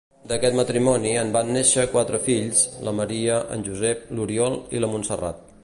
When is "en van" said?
1.23-1.51